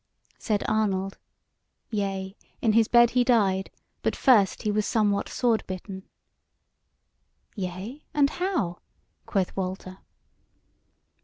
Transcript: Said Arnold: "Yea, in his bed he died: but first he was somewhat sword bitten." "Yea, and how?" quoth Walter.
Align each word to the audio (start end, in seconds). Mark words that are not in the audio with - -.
Said 0.39 0.63
Arnold: 0.67 1.19
"Yea, 1.91 2.35
in 2.59 2.73
his 2.73 2.87
bed 2.87 3.11
he 3.11 3.23
died: 3.23 3.69
but 4.01 4.15
first 4.15 4.63
he 4.63 4.71
was 4.71 4.83
somewhat 4.87 5.29
sword 5.29 5.63
bitten." 5.67 6.01
"Yea, 7.55 8.03
and 8.11 8.31
how?" 8.31 8.79
quoth 9.27 9.55
Walter. 9.55 9.99